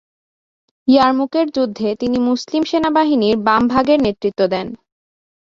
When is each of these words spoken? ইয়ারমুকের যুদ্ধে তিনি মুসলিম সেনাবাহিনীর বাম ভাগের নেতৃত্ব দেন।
ইয়ারমুকের 0.87 1.47
যুদ্ধে 1.51 1.89
তিনি 1.95 2.17
মুসলিম 2.19 2.63
সেনাবাহিনীর 2.63 3.35
বাম 3.47 3.63
ভাগের 3.67 3.99
নেতৃত্ব 4.01 4.41
দেন। 4.47 4.67